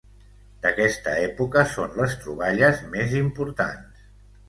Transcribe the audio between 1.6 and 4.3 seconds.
són les troballes més importants.